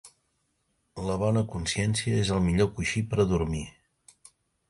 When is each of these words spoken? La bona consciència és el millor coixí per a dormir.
La 1.09 1.17
bona 1.23 1.43
consciència 1.51 2.23
és 2.23 2.33
el 2.37 2.41
millor 2.47 2.71
coixí 2.79 3.05
per 3.11 3.21
a 3.25 3.29
dormir. 3.35 3.65